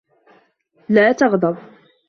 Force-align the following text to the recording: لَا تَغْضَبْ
لَا 0.89 1.11
تَغْضَبْ 1.11 1.57